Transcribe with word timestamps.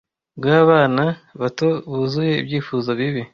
mwa 0.37 0.57
bana 0.69 1.05
bato 1.41 1.69
buzuye 1.91 2.33
ibyifuzo 2.41 2.89
bibi 2.99 3.21